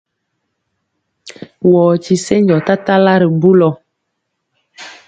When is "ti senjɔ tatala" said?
2.03-3.13